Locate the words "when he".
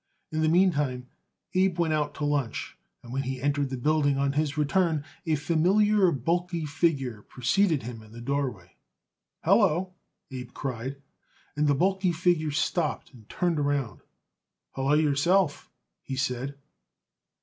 3.13-3.39